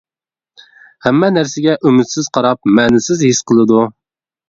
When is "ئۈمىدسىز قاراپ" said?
1.83-2.73